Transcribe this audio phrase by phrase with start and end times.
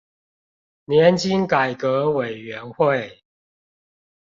[0.85, 3.21] 年金改革委員會